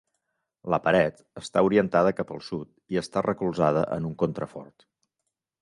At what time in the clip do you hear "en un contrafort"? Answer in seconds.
3.99-4.91